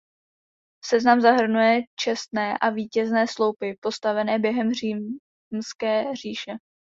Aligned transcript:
Seznam 0.85 1.21
zahrnuje 1.21 1.83
čestné 1.99 2.57
a 2.57 2.69
vítězné 2.69 3.27
sloupy 3.27 3.77
postavené 3.81 4.39
během 4.39 4.71
Římské 4.71 6.15
říše. 6.21 6.51